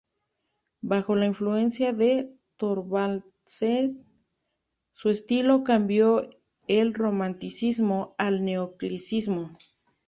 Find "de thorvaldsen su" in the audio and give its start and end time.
1.93-5.11